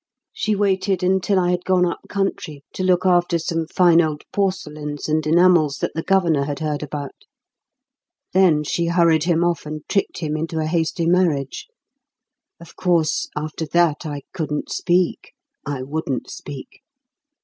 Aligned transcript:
She 0.33 0.55
waited 0.55 1.03
until 1.03 1.37
I 1.37 1.51
had 1.51 1.63
gone 1.63 1.85
up 1.85 1.99
country 2.09 2.63
to 2.73 2.81
look 2.81 3.05
after 3.05 3.37
some 3.37 3.67
fine 3.67 4.01
old 4.01 4.23
porcelains 4.33 5.07
and 5.07 5.23
enamels 5.27 5.77
that 5.77 5.91
the 5.93 6.01
governor 6.01 6.45
had 6.45 6.57
heard 6.57 6.81
about; 6.81 7.11
then 8.33 8.63
she 8.63 8.87
hurried 8.87 9.25
him 9.25 9.43
off 9.43 9.63
and 9.63 9.83
tricked 9.87 10.17
him 10.17 10.35
into 10.35 10.57
a 10.57 10.65
hasty 10.65 11.05
marriage. 11.05 11.67
Of 12.59 12.75
course, 12.75 13.29
after 13.37 13.67
that 13.73 14.03
I 14.03 14.23
couldn't 14.33 14.71
speak 14.71 15.33
I 15.67 15.83
wouldn't 15.83 16.31
speak. 16.31 16.81